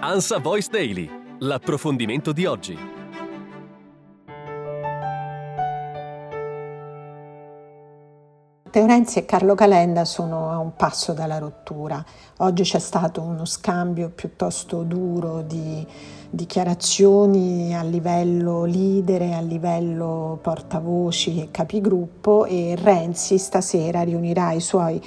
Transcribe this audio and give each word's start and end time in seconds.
Ansa 0.00 0.38
Voice 0.38 0.68
Daily, 0.70 1.10
l'approfondimento 1.40 2.30
di 2.30 2.46
oggi. 2.46 2.78
Matteo 8.62 8.86
Renzi 8.86 9.18
e 9.18 9.24
Carlo 9.24 9.56
Calenda 9.56 10.04
sono 10.04 10.50
a 10.50 10.58
un 10.58 10.76
passo 10.76 11.14
dalla 11.14 11.38
rottura. 11.38 12.04
Oggi 12.38 12.62
c'è 12.62 12.78
stato 12.78 13.22
uno 13.22 13.44
scambio 13.44 14.10
piuttosto 14.10 14.84
duro 14.84 15.42
di 15.42 15.84
dichiarazioni 16.30 17.74
a 17.74 17.82
livello 17.82 18.66
leader, 18.66 19.22
a 19.32 19.40
livello 19.40 20.38
portavoci 20.40 21.40
e 21.40 21.50
capigruppo 21.50 22.44
e 22.44 22.76
Renzi 22.80 23.36
stasera 23.36 24.02
riunirà 24.02 24.52
i 24.52 24.60
suoi 24.60 25.02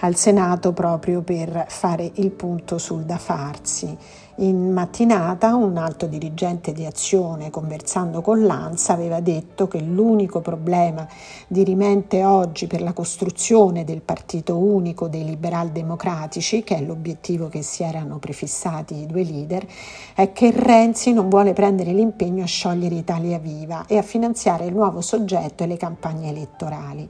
al 0.00 0.14
Senato 0.14 0.72
proprio 0.72 1.22
per 1.22 1.64
fare 1.68 2.08
il 2.14 2.30
punto 2.30 2.78
sul 2.78 3.02
da 3.02 3.18
farsi. 3.18 3.96
In 4.38 4.70
mattinata 4.70 5.54
un 5.54 5.78
alto 5.78 6.04
dirigente 6.04 6.74
di 6.74 6.84
Azione, 6.84 7.48
conversando 7.48 8.20
con 8.20 8.44
l'ANSA, 8.44 8.92
aveva 8.92 9.20
detto 9.20 9.66
che 9.66 9.80
l'unico 9.80 10.42
problema 10.42 11.08
dirimente 11.48 12.22
oggi 12.22 12.66
per 12.66 12.82
la 12.82 12.92
costruzione 12.92 13.84
del 13.84 14.02
partito 14.02 14.58
unico 14.58 15.08
dei 15.08 15.24
liberal 15.24 15.70
democratici, 15.70 16.62
che 16.64 16.76
è 16.76 16.82
l'obiettivo 16.82 17.48
che 17.48 17.62
si 17.62 17.82
erano 17.82 18.18
prefissati 18.18 18.96
i 18.96 19.06
due 19.06 19.22
leader, 19.22 19.66
è 20.14 20.30
che 20.32 20.50
Renzi 20.50 21.14
non 21.14 21.30
vuole 21.30 21.54
prendere 21.54 21.92
l'impegno 21.92 22.42
a 22.42 22.46
sciogliere 22.46 22.94
Italia 22.94 23.38
Viva 23.38 23.86
e 23.86 23.96
a 23.96 24.02
finanziare 24.02 24.66
il 24.66 24.74
nuovo 24.74 25.00
soggetto 25.00 25.62
e 25.62 25.66
le 25.66 25.78
campagne 25.78 26.28
elettorali. 26.28 27.08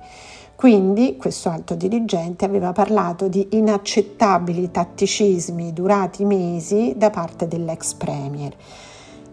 Quindi 0.57 1.17
questo 1.19 1.51
alto 1.51 1.75
dirigente 1.75 2.47
aveva 2.47 2.73
parlato 2.73 3.29
di 3.29 3.49
inaccettabili 3.51 4.71
tatticismi 4.71 5.75
durati 5.75 6.25
mesi 6.25 6.95
da 6.97 7.11
parte 7.11 7.47
dell'ex 7.47 7.93
premier. 7.93 8.55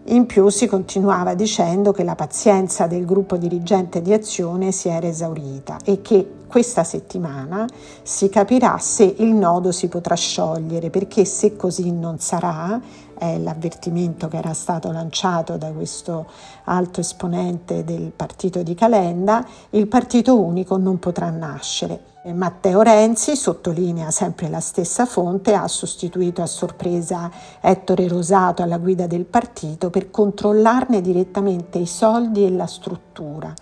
In 0.08 0.26
più 0.26 0.50
si 0.50 0.66
continuava 0.66 1.32
dicendo 1.32 1.92
che 1.92 2.04
la 2.04 2.14
pazienza 2.14 2.86
del 2.86 3.06
gruppo 3.06 3.38
dirigente 3.38 4.02
di 4.02 4.12
azione 4.12 4.70
si 4.70 4.90
era 4.90 5.06
esaurita 5.06 5.78
e 5.82 6.02
che 6.02 6.28
questa 6.46 6.84
settimana 6.84 7.66
si 8.02 8.28
capirà 8.28 8.76
se 8.76 9.14
il 9.18 9.32
nodo 9.32 9.72
si 9.72 9.88
potrà 9.88 10.14
sciogliere, 10.14 10.90
perché 10.90 11.24
se 11.24 11.56
così 11.56 11.90
non 11.90 12.18
sarà, 12.18 12.78
è 13.16 13.38
l'avvertimento 13.38 14.28
che 14.28 14.36
era 14.36 14.52
stato 14.54 14.90
lanciato 14.90 15.56
da 15.56 15.70
questo 15.72 16.26
alto 16.64 17.00
esponente 17.00 17.84
del 17.84 18.12
partito 18.14 18.62
di 18.62 18.74
Calenda, 18.74 19.46
il 19.70 19.86
partito 19.86 20.38
unico 20.38 20.76
non 20.76 20.98
potrà 20.98 21.30
nascere. 21.30 22.12
Matteo 22.32 22.80
Renzi, 22.80 23.36
sottolinea 23.36 24.10
sempre 24.10 24.48
la 24.48 24.60
stessa 24.60 25.04
fonte, 25.04 25.52
ha 25.52 25.68
sostituito 25.68 26.40
a 26.40 26.46
sorpresa 26.46 27.30
Ettore 27.60 28.08
Rosato 28.08 28.62
alla 28.62 28.78
guida 28.78 29.06
del 29.06 29.26
partito 29.26 29.90
per 29.90 30.10
controllarne 30.10 31.02
direttamente 31.02 31.78
i 31.78 31.86
soldi 31.86 32.46
e 32.46 32.50
la 32.50 32.66
struttura. 32.66 33.52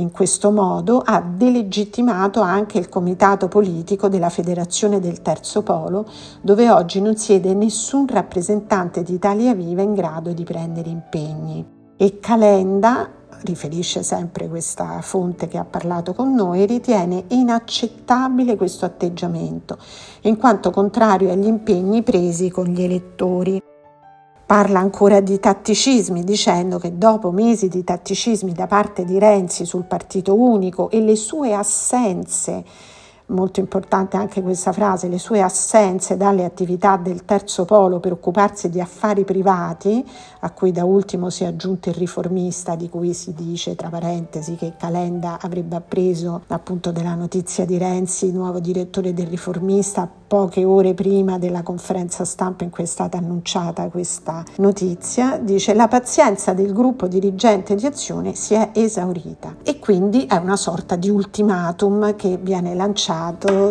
In 0.00 0.12
questo 0.12 0.50
modo 0.50 1.02
ha 1.04 1.20
delegittimato 1.20 2.40
anche 2.40 2.78
il 2.78 2.88
comitato 2.88 3.48
politico 3.48 4.08
della 4.08 4.30
Federazione 4.30 4.98
del 4.98 5.20
Terzo 5.20 5.62
Polo, 5.62 6.06
dove 6.40 6.70
oggi 6.70 7.02
non 7.02 7.16
siede 7.16 7.52
nessun 7.52 8.06
rappresentante 8.06 9.02
di 9.02 9.12
Italia 9.12 9.54
Viva 9.54 9.82
in 9.82 9.92
grado 9.92 10.32
di 10.32 10.42
prendere 10.42 10.88
impegni. 10.88 11.66
E 11.98 12.18
Calenda 12.18 13.10
riferisce 13.42 14.02
sempre 14.02 14.48
questa 14.48 15.02
fonte 15.02 15.48
che 15.48 15.58
ha 15.58 15.66
parlato 15.66 16.14
con 16.14 16.34
noi, 16.34 16.64
ritiene 16.64 17.24
inaccettabile 17.28 18.56
questo 18.56 18.86
atteggiamento, 18.86 19.76
in 20.22 20.38
quanto 20.38 20.70
contrario 20.70 21.30
agli 21.30 21.46
impegni 21.46 22.02
presi 22.02 22.48
con 22.48 22.64
gli 22.64 22.82
elettori. 22.82 23.69
Parla 24.50 24.80
ancora 24.80 25.20
di 25.20 25.38
tatticismi, 25.38 26.24
dicendo 26.24 26.80
che 26.80 26.98
dopo 26.98 27.30
mesi 27.30 27.68
di 27.68 27.84
tatticismi 27.84 28.52
da 28.52 28.66
parte 28.66 29.04
di 29.04 29.16
Renzi 29.16 29.64
sul 29.64 29.84
partito 29.84 30.34
unico 30.34 30.90
e 30.90 31.00
le 31.00 31.14
sue 31.14 31.54
assenze 31.54 32.64
molto 33.30 33.60
importante 33.60 34.16
anche 34.16 34.42
questa 34.42 34.72
frase, 34.72 35.08
le 35.08 35.18
sue 35.18 35.40
assenze 35.40 36.16
dalle 36.16 36.44
attività 36.44 36.96
del 36.96 37.24
terzo 37.24 37.64
polo 37.64 38.00
per 38.00 38.12
occuparsi 38.12 38.68
di 38.68 38.80
affari 38.80 39.24
privati, 39.24 40.04
a 40.40 40.50
cui 40.50 40.72
da 40.72 40.84
ultimo 40.84 41.30
si 41.30 41.44
è 41.44 41.46
aggiunto 41.46 41.88
il 41.88 41.94
riformista 41.94 42.74
di 42.74 42.88
cui 42.88 43.14
si 43.14 43.32
dice 43.34 43.74
tra 43.74 43.88
parentesi 43.88 44.56
che 44.56 44.74
Calenda 44.76 45.38
avrebbe 45.40 45.76
appreso 45.76 46.42
appunto 46.48 46.92
della 46.92 47.14
notizia 47.14 47.64
di 47.64 47.78
Renzi, 47.78 48.32
nuovo 48.32 48.58
direttore 48.58 49.12
del 49.12 49.26
riformista, 49.26 50.08
poche 50.26 50.64
ore 50.64 50.94
prima 50.94 51.38
della 51.38 51.62
conferenza 51.62 52.24
stampa 52.24 52.64
in 52.64 52.70
cui 52.70 52.84
è 52.84 52.86
stata 52.86 53.18
annunciata 53.18 53.88
questa 53.88 54.44
notizia, 54.56 55.38
dice 55.38 55.74
la 55.74 55.88
pazienza 55.88 56.52
del 56.52 56.72
gruppo 56.72 57.06
dirigente 57.08 57.74
di 57.74 57.86
azione 57.86 58.34
si 58.34 58.54
è 58.54 58.70
esaurita. 58.72 59.56
E 59.62 59.78
quindi 59.78 60.26
è 60.26 60.36
una 60.36 60.56
sorta 60.56 60.96
di 60.96 61.10
ultimatum 61.10 62.14
che 62.16 62.38
viene 62.40 62.74
lanciato 62.74 63.19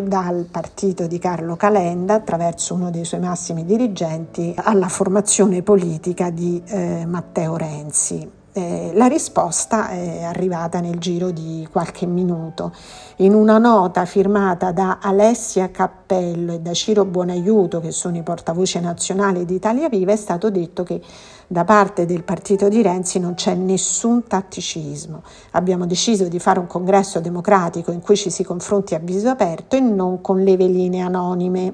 dal 0.01 0.47
partito 0.49 1.07
di 1.07 1.17
Carlo 1.17 1.55
Calenda 1.55 2.13
attraverso 2.13 2.75
uno 2.75 2.91
dei 2.91 3.03
suoi 3.03 3.19
massimi 3.19 3.65
dirigenti 3.65 4.53
alla 4.55 4.87
formazione 4.87 5.63
politica 5.63 6.29
di 6.29 6.61
eh, 6.65 7.05
Matteo 7.07 7.57
Renzi. 7.57 8.38
Eh, 8.51 8.91
la 8.95 9.05
risposta 9.05 9.89
è 9.89 10.23
arrivata 10.23 10.79
nel 10.79 10.97
giro 10.97 11.29
di 11.29 11.67
qualche 11.71 12.07
minuto. 12.07 12.73
In 13.17 13.35
una 13.35 13.59
nota 13.59 14.05
firmata 14.05 14.71
da 14.71 14.97
Alessia 14.99 15.69
Cappello 15.69 16.53
e 16.53 16.59
da 16.59 16.73
Ciro 16.73 17.05
Buonaiuto, 17.05 17.79
che 17.79 17.91
sono 17.91 18.17
i 18.17 18.23
portavoce 18.23 18.79
nazionali 18.79 19.45
di 19.45 19.53
Italia 19.53 19.87
Viva, 19.87 20.13
è 20.13 20.15
stato 20.15 20.49
detto 20.49 20.81
che 20.81 20.99
da 21.45 21.63
parte 21.63 22.07
del 22.07 22.23
partito 22.23 22.69
di 22.69 22.81
Renzi 22.81 23.19
non 23.19 23.35
c'è 23.35 23.53
nessun 23.53 24.25
tatticismo. 24.25 25.21
Abbiamo 25.51 25.85
deciso 25.85 26.27
di 26.27 26.39
fare 26.39 26.57
un 26.57 26.67
congresso 26.67 27.19
democratico 27.19 27.91
in 27.91 28.01
cui 28.01 28.17
ci 28.17 28.31
si 28.31 28.43
confronti 28.43 28.95
a 28.95 28.99
viso 28.99 29.29
aperto 29.29 29.75
e 29.75 29.79
non 29.79 30.21
con 30.21 30.43
le 30.43 30.57
veline 30.57 31.01
anonime 31.01 31.73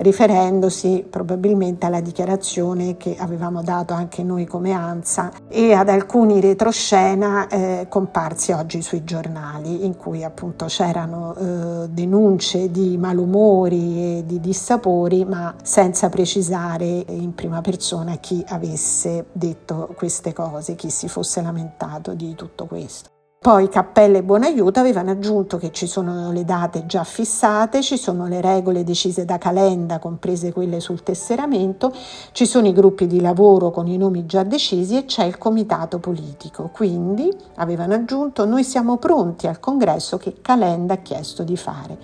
riferendosi 0.00 1.04
probabilmente 1.08 1.86
alla 1.86 2.00
dichiarazione 2.00 2.96
che 2.96 3.16
avevamo 3.18 3.62
dato 3.62 3.94
anche 3.94 4.22
noi 4.22 4.46
come 4.46 4.72
ANSA 4.72 5.32
e 5.48 5.72
ad 5.72 5.88
alcuni 5.88 6.40
retroscena 6.40 7.48
eh, 7.48 7.86
comparsi 7.88 8.52
oggi 8.52 8.82
sui 8.82 9.04
giornali 9.04 9.84
in 9.84 9.96
cui 9.96 10.24
appunto 10.24 10.66
c'erano 10.66 11.34
eh, 11.34 11.88
denunce 11.88 12.70
di 12.70 12.96
malumori 12.96 14.18
e 14.18 14.24
di 14.26 14.40
dissapori 14.40 15.24
ma 15.24 15.54
senza 15.62 16.08
precisare 16.08 17.04
in 17.08 17.34
prima 17.34 17.60
persona 17.60 18.16
chi 18.16 18.42
avesse 18.48 19.26
detto 19.32 19.92
queste 19.96 20.32
cose, 20.32 20.74
chi 20.74 20.90
si 20.90 21.08
fosse 21.08 21.42
lamentato 21.42 22.14
di 22.14 22.34
tutto 22.34 22.66
questo. 22.66 23.09
Poi 23.42 23.70
Cappella 23.70 24.18
e 24.18 24.22
Buonaiuto 24.22 24.80
avevano 24.80 25.12
aggiunto 25.12 25.56
che 25.56 25.72
ci 25.72 25.86
sono 25.86 26.30
le 26.30 26.44
date 26.44 26.84
già 26.84 27.04
fissate, 27.04 27.80
ci 27.80 27.96
sono 27.96 28.26
le 28.26 28.42
regole 28.42 28.84
decise 28.84 29.24
da 29.24 29.38
Calenda, 29.38 29.98
comprese 29.98 30.52
quelle 30.52 30.78
sul 30.78 31.02
tesseramento, 31.02 31.90
ci 32.32 32.44
sono 32.44 32.66
i 32.66 32.74
gruppi 32.74 33.06
di 33.06 33.18
lavoro 33.22 33.70
con 33.70 33.86
i 33.86 33.96
nomi 33.96 34.26
già 34.26 34.42
decisi 34.42 34.98
e 34.98 35.06
c'è 35.06 35.24
il 35.24 35.38
comitato 35.38 35.98
politico. 36.00 36.68
Quindi, 36.70 37.34
avevano 37.54 37.94
aggiunto, 37.94 38.44
noi 38.44 38.62
siamo 38.62 38.98
pronti 38.98 39.46
al 39.46 39.58
congresso 39.58 40.18
che 40.18 40.42
Calenda 40.42 40.92
ha 40.92 40.98
chiesto 40.98 41.42
di 41.42 41.56
fare 41.56 41.96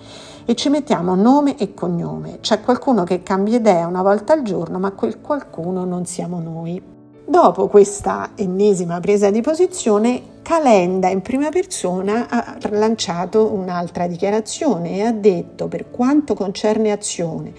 e 0.43 0.55
ci 0.55 0.69
mettiamo 0.69 1.13
nome 1.13 1.55
e 1.55 1.75
cognome. 1.75 2.39
C'è 2.39 2.61
qualcuno 2.61 3.03
che 3.03 3.21
cambia 3.21 3.57
idea 3.57 3.85
una 3.85 4.01
volta 4.01 4.33
al 4.33 4.41
giorno, 4.41 4.79
ma 4.79 4.89
quel 4.93 5.21
qualcuno 5.21 5.85
non 5.85 6.03
siamo 6.07 6.39
noi. 6.39 6.96
Dopo 7.29 7.67
questa 7.67 8.31
ennesima 8.35 9.01
presa 9.01 9.29
di 9.29 9.41
posizione, 9.41 10.35
Calenda 10.41 11.09
in 11.09 11.21
prima 11.21 11.49
persona 11.49 12.29
ha 12.29 12.57
lanciato 12.69 13.51
un'altra 13.51 14.07
dichiarazione 14.07 14.95
e 14.95 15.01
ha 15.01 15.11
detto 15.11 15.67
per 15.67 15.91
quanto 15.91 16.35
concerne 16.35 16.89
azione 16.89 17.51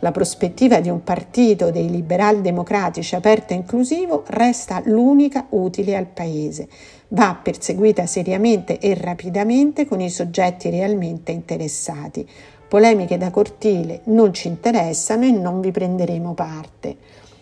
la 0.00 0.10
prospettiva 0.10 0.80
di 0.80 0.88
un 0.88 1.04
partito 1.04 1.70
dei 1.70 1.88
liberal 1.88 2.40
democratici 2.40 3.14
aperto 3.14 3.52
e 3.52 3.58
inclusivo 3.58 4.24
resta 4.26 4.82
l'unica 4.86 5.46
utile 5.50 5.94
al 5.94 6.06
Paese. 6.06 6.66
Va 7.10 7.38
perseguita 7.40 8.06
seriamente 8.06 8.80
e 8.80 8.92
rapidamente 8.94 9.86
con 9.86 10.00
i 10.00 10.10
soggetti 10.10 10.68
realmente 10.68 11.30
interessati. 11.30 12.28
Polemiche 12.66 13.18
da 13.18 13.30
cortile 13.30 14.00
non 14.06 14.34
ci 14.34 14.48
interessano 14.48 15.26
e 15.26 15.30
non 15.30 15.60
vi 15.60 15.70
prenderemo 15.70 16.34
parte. 16.34 16.96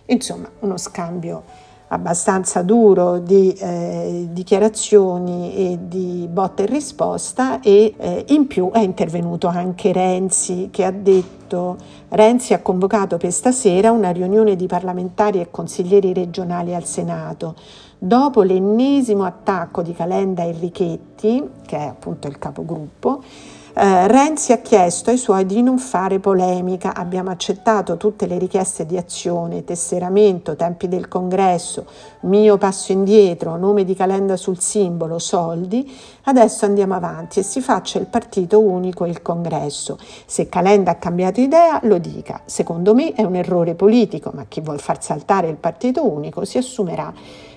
Insomma, 0.04 0.50
uno 0.58 0.76
scambio 0.76 1.68
abbastanza 1.92 2.62
duro 2.62 3.18
di 3.18 3.52
eh, 3.52 4.28
dichiarazioni 4.30 5.54
e 5.54 5.78
di 5.88 6.28
botta 6.30 6.62
e 6.62 6.66
risposta 6.66 7.60
e 7.60 7.94
eh, 7.96 8.24
in 8.28 8.46
più 8.46 8.70
è 8.70 8.78
intervenuto 8.78 9.48
anche 9.48 9.92
Renzi 9.92 10.68
che 10.70 10.84
ha 10.84 10.92
detto 10.92 11.76
Renzi 12.10 12.54
ha 12.54 12.60
convocato 12.60 13.16
per 13.16 13.32
stasera 13.32 13.90
una 13.90 14.10
riunione 14.10 14.54
di 14.54 14.66
parlamentari 14.66 15.40
e 15.40 15.50
consiglieri 15.50 16.12
regionali 16.12 16.74
al 16.74 16.84
Senato. 16.84 17.56
Dopo 17.98 18.42
l'ennesimo 18.42 19.24
attacco 19.24 19.82
di 19.82 19.92
Calenda 19.92 20.44
e 20.44 20.52
Richetti 20.52 21.48
che 21.66 21.76
è 21.76 21.86
appunto 21.86 22.28
il 22.28 22.38
capogruppo 22.38 23.22
Eh, 23.72 24.08
Renzi 24.08 24.50
ha 24.50 24.58
chiesto 24.58 25.10
ai 25.10 25.16
suoi 25.16 25.46
di 25.46 25.62
non 25.62 25.78
fare 25.78 26.18
polemica, 26.18 26.92
abbiamo 26.92 27.30
accettato 27.30 27.96
tutte 27.96 28.26
le 28.26 28.36
richieste 28.36 28.84
di 28.84 28.96
azione, 28.96 29.62
tesseramento, 29.62 30.56
tempi 30.56 30.88
del 30.88 31.06
congresso, 31.06 31.86
mio 32.22 32.58
passo 32.58 32.90
indietro, 32.90 33.56
nome 33.56 33.84
di 33.84 33.94
Calenda 33.94 34.36
sul 34.36 34.58
simbolo, 34.58 35.20
soldi, 35.20 35.88
adesso 36.24 36.64
andiamo 36.64 36.94
avanti 36.94 37.38
e 37.38 37.42
si 37.44 37.60
faccia 37.60 38.00
il 38.00 38.06
partito 38.06 38.60
unico 38.60 39.04
e 39.04 39.10
il 39.10 39.22
congresso. 39.22 39.98
Se 40.26 40.48
Calenda 40.48 40.90
ha 40.90 40.96
cambiato 40.96 41.40
idea 41.40 41.78
lo 41.84 41.98
dica, 41.98 42.40
secondo 42.46 42.92
me 42.92 43.12
è 43.12 43.22
un 43.22 43.36
errore 43.36 43.76
politico, 43.76 44.32
ma 44.34 44.46
chi 44.48 44.60
vuol 44.60 44.80
far 44.80 45.00
saltare 45.00 45.48
il 45.48 45.56
partito 45.56 46.04
unico 46.04 46.44
si 46.44 46.58
assumerà 46.58 47.12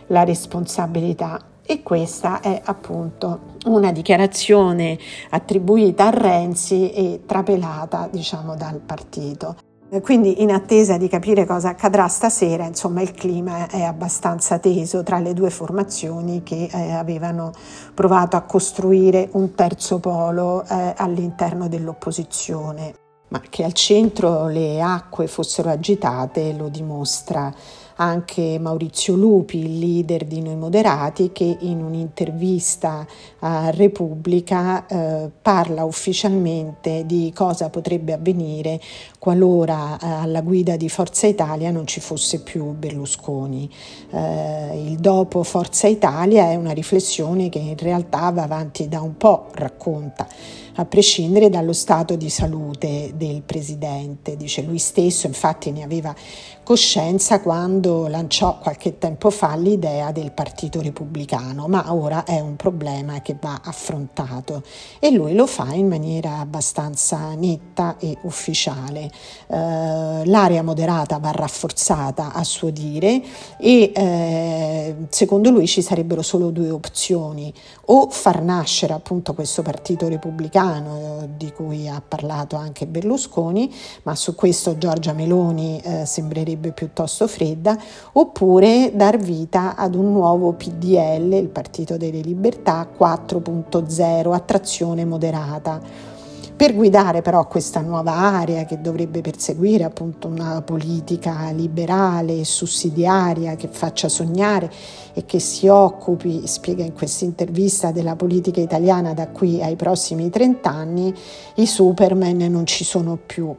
la 0.07 0.24
responsabilità 0.24 1.39
e 1.65 1.81
questa 1.81 2.42
è 2.42 2.62
appunto 2.63 3.56
una 3.65 3.92
dichiarazione 3.92 4.98
attribuita 5.30 6.07
a 6.07 6.10
Renzi 6.10 6.92
e 6.92 7.21
trapelata 7.25 8.10
diciamo 8.12 8.56
dal 8.56 8.80
partito. 8.80 9.56
Quindi 10.01 10.42
in 10.42 10.51
attesa 10.51 10.98
di 10.98 11.07
capire 11.07 11.45
cosa 11.45 11.69
accadrà 11.69 12.07
stasera, 12.07 12.65
insomma 12.65 13.01
il 13.01 13.12
clima 13.12 13.68
è 13.68 13.83
abbastanza 13.83 14.57
teso 14.57 15.04
tra 15.04 15.19
le 15.19 15.33
due 15.33 15.51
formazioni 15.51 16.42
che 16.42 16.68
eh, 16.71 16.92
avevano 16.94 17.51
provato 17.94 18.36
a 18.36 18.42
costruire 18.42 19.30
un 19.33 19.54
terzo 19.54 20.00
polo 20.00 20.65
eh, 20.65 20.95
all'interno 20.98 21.68
dell'opposizione. 21.68 22.95
Ma 23.27 23.39
che 23.48 23.63
al 23.63 23.74
centro 23.74 24.48
le 24.48 24.81
acque 24.81 25.27
fossero 25.27 25.69
agitate 25.69 26.54
lo 26.54 26.69
dimostra 26.69 27.54
anche 27.95 28.57
Maurizio 28.60 29.16
Lupi, 29.16 29.60
il 29.60 29.80
leader 29.80 30.25
di 30.25 30.42
Noi 30.42 30.56
Moderati, 30.56 31.31
che 31.31 31.57
in 31.62 31.84
un'intervista 31.84 33.06
a 33.40 33.69
Repubblica 33.69 34.86
eh, 34.86 35.30
parla 35.42 35.84
ufficialmente 35.84 37.06
di 37.06 37.31
cosa 37.36 37.69
potrebbe 37.69 38.13
avvenire 38.13 38.80
qualora 39.19 39.98
eh, 39.98 40.06
alla 40.06 40.42
guida 40.42 40.75
di 40.75 40.90
Forza 40.90 41.28
Italia 41.28 41.72
non 41.72 41.88
ci 41.88 42.00
fosse 42.00 42.42
più 42.42 42.72
Berlusconi. 42.72 43.69
Eh, 44.12 44.84
il 44.86 44.98
dopo 44.98 45.44
Forza 45.44 45.88
Italia 45.88 46.50
è 46.50 46.56
una 46.56 46.72
riflessione 46.72 47.50
che 47.50 47.60
in 47.60 47.78
realtà 47.78 48.30
va 48.31 48.44
avanti 48.44 48.88
da 48.88 49.01
un 49.01 49.18
po', 49.18 49.48
racconta 49.54 50.28
a 50.75 50.86
prescindere 50.86 51.50
dallo 51.50 51.74
stato 51.74 52.16
di 52.16 52.30
salute 52.30 53.13
del 53.16 53.42
presidente. 53.44 54.36
Dice 54.36 54.62
lui 54.63 54.80
stesso, 54.80 55.28
infatti 55.28 55.72
ne 55.72 55.84
aveva 55.84 56.16
coscienza 56.63 57.42
quando 57.42 58.07
lanciò 58.07 58.57
qualche 58.57 58.98
tempo 58.98 59.30
fa 59.30 59.56
l'idea 59.56 60.12
del 60.12 60.31
Partito 60.31 60.81
Repubblicano, 60.81 61.68
ma 61.68 61.94
ora 61.94 62.24
è 62.24 62.39
un 62.39 62.56
problema 62.56 63.21
che 63.21 63.36
va 63.39 63.60
affrontato 63.62 64.63
e 65.00 65.12
lui 65.12 65.33
lo 65.33 65.45
fa 65.45 65.74
in 65.74 65.88
maniera 65.88 66.39
abbastanza 66.39 67.33
netta 67.36 67.98
e 68.00 68.18
ufficiale. 68.21 69.12
Eh, 69.48 70.25
l'area 70.25 70.63
moderata 70.63 71.18
va 71.18 71.31
rafforzata 71.31 72.31
a 72.31 72.44
suo 72.45 72.69
dire 72.69 73.21
e 73.57 73.92
eh, 73.94 74.95
secondo 75.10 75.50
lui 75.50 75.68
ci 75.68 75.81
sarebbero 75.81 76.21
solo 76.21 76.50
due 76.50 76.69
opzioni, 76.69 77.54
o 77.88 78.10
far 78.10 78.42
nascere 78.42 78.94
appunto 78.94 79.33
questo 79.33 79.62
Partito 79.62 80.07
Repubblicano 80.07 81.24
eh, 81.24 81.30
di 81.36 81.51
cui 81.51 81.89
ha 81.89 82.01
parlato 82.01 82.56
anche 82.56 82.88
Berlusconi, 82.88 83.74
ma 84.04 84.15
su 84.15 84.33
questo 84.33 84.77
Giorgia 84.77 85.12
Meloni 85.12 85.81
eh, 85.83 86.06
sembrerebbe 86.06 86.51
sarebbe 86.54 86.72
piuttosto 86.72 87.28
fredda, 87.28 87.78
oppure 88.14 88.92
dar 88.94 89.18
vita 89.18 89.76
ad 89.76 89.96
un 89.96 90.12
nuovo 90.12 90.54
PDL, 90.54 91.34
il 91.34 91.50
Partito 91.50 91.98
delle 91.98 92.20
Libertà 92.20 92.88
4.0, 92.98 94.32
attrazione 94.32 95.06
moderata. 95.06 96.12
Per 96.56 96.76
guidare 96.76 97.24
però 97.24 97.48
questa 97.48 97.82
nuova 97.82 98.14
area 98.14 98.64
che 98.66 98.80
dovrebbe 98.80 99.22
perseguire 99.22 99.84
appunto 99.84 100.28
una 100.28 100.62
politica 100.62 101.50
liberale 101.50 102.40
e 102.40 102.46
sussidiaria 102.46 103.56
che 103.56 103.68
faccia 103.68 104.08
sognare 104.08 104.72
e 105.14 105.26
che 105.26 105.40
si 105.40 105.68
occupi, 105.68 106.46
spiega 106.46 106.84
in 106.84 106.94
questa 106.94 107.26
intervista, 107.26 107.92
della 107.92 108.16
politica 108.16 108.62
italiana 108.62 109.14
da 109.14 109.28
qui 109.30 109.64
ai 109.64 109.76
prossimi 109.76 110.30
30 110.30 110.70
anni, 110.70 111.14
i 111.56 111.66
Superman 111.66 112.38
non 112.38 112.68
ci 112.68 112.84
sono 112.84 113.18
più 113.18 113.54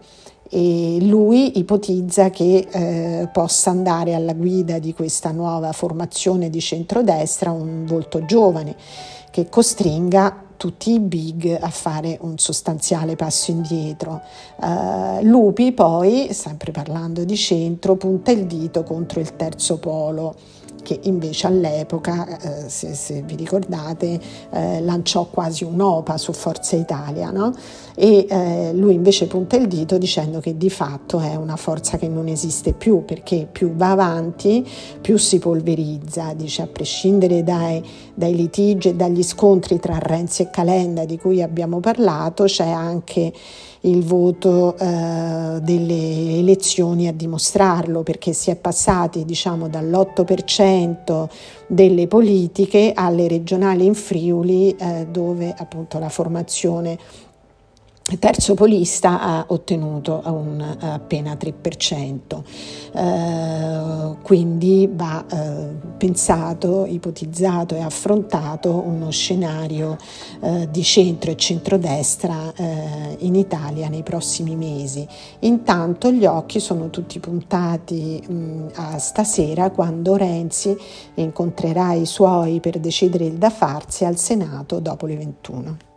e 0.57 0.99
lui 1.01 1.59
ipotizza 1.59 2.31
che 2.31 2.69
eh, 2.71 3.29
possa 3.33 3.71
andare 3.71 4.15
alla 4.15 4.35
guida 4.35 4.79
di 4.79 4.95
questa 4.95 5.33
nuova 5.33 5.73
formazione 5.73 6.49
di 6.49 6.61
centrodestra 6.61 7.51
un 7.51 7.85
volto 7.85 8.25
giovane 8.25 8.77
che 9.33 9.49
costringa 9.49 10.43
tutti 10.57 10.93
i 10.93 11.01
big 11.01 11.59
a 11.61 11.71
fare 11.71 12.19
un 12.21 12.39
sostanziale 12.39 13.17
passo 13.17 13.51
indietro. 13.51 14.21
Uh, 14.61 15.25
Lupi 15.25 15.73
poi, 15.73 16.29
sempre 16.33 16.71
parlando 16.71 17.25
di 17.25 17.35
centro, 17.35 17.97
punta 17.97 18.31
il 18.31 18.47
dito 18.47 18.85
contro 18.85 19.19
il 19.19 19.35
terzo 19.35 19.79
polo 19.79 20.37
che 20.85 21.01
invece 21.03 21.49
all'epoca, 21.49 22.39
eh, 22.39 22.69
se, 22.69 22.95
se, 22.95 23.23
vi 23.23 23.35
ricordate, 23.35 24.21
eh, 24.51 24.81
lanciò 24.83 25.25
quasi 25.25 25.65
un'OPA 25.65 26.17
su 26.17 26.33
Forza 26.33 26.77
Italia, 26.77 27.33
no? 27.33 27.53
e 27.97 28.27
eh, 28.29 28.73
lui 28.75 28.95
invece 28.95 29.27
punta 29.27 29.57
il 29.57 29.69
dito 29.69 29.99
dicendo 29.99 30.41
che 30.41 30.57
di 30.57 30.71
fatto 30.71 31.21
è 31.21 31.37
una 31.37 31.57
forza 31.57 31.97
che 31.97 32.09
non 32.09 32.27
esiste 32.27 32.73
più 32.73 33.05
perché 33.05 33.47
più 33.51 33.73
va 33.75 33.93
avanti 33.93 34.67
più 35.01 35.17
si 35.17 35.39
polverizza, 35.39 36.33
dice 36.35 36.63
a 36.63 36.67
prescindere 36.67 37.43
dai, 37.43 37.83
dai 38.15 38.35
litigi 38.35 38.89
e 38.89 38.95
dagli 38.95 39.23
scontri 39.23 39.79
tra 39.79 39.99
Renzi 39.99 40.43
e 40.43 40.51
Calenda 40.51 41.05
di 41.05 41.19
cui 41.19 41.41
abbiamo 41.43 41.81
parlato, 41.81 42.45
c'è 42.45 42.69
anche 42.69 43.33
il 43.85 44.03
voto 44.03 44.77
eh, 44.79 45.59
delle 45.61 46.39
elezioni 46.39 47.07
a 47.07 47.13
dimostrarlo, 47.13 48.03
perché 48.03 48.33
si 48.33 48.51
è 48.51 48.57
passati 48.57 49.25
diciamo, 49.25 49.69
dall'8% 49.69 50.25
delle 51.67 52.07
politiche 52.07 52.93
alle 52.95 53.29
regionali 53.29 53.85
in 53.85 53.95
Friuli, 53.95 54.75
eh, 54.77 55.07
dove 55.11 55.55
appunto 55.57 55.99
la 55.99 56.09
formazione 56.09 56.99
terzo 58.19 58.55
polista 58.55 59.21
ha 59.21 59.45
ottenuto 59.49 60.23
un, 60.27 60.77
appena 60.81 61.35
3%, 61.35 62.43
eh, 62.93 64.17
quindi 64.23 64.89
va 64.93 65.25
eh, 65.31 65.75
pensato, 65.97 66.87
ipotizzato 66.87 67.75
e 67.75 67.81
affrontato 67.81 68.83
uno 68.85 69.11
scenario 69.11 69.97
eh, 70.41 70.69
di 70.71 70.83
centro 70.83 71.31
e 71.31 71.37
centrodestra 71.37 72.53
eh, 72.55 73.17
in 73.21 73.35
Italia 73.35 73.89
nei 73.89 74.03
prossimi 74.03 74.57
mesi. 74.57 75.07
Intanto 75.41 76.11
gli 76.11 76.27
occhi 76.27 76.61
sono 76.61 76.91
tutti 76.91 77.19
puntati 77.21 78.23
mh, 78.27 78.67
a 78.75 78.99
stasera 78.99 79.71
quando 79.71 80.17
Renzi 80.17 80.77
incontrerà 81.15 81.93
i 81.93 82.07
suoi 82.07 82.61
per 82.61 82.79
decidere 82.79 83.25
il 83.25 83.35
da 83.35 83.51
farsi 83.51 84.05
al 84.05 84.17
Senato 84.17 84.81
dopo 84.81 85.07
le 85.07 85.17
21. 85.17 85.93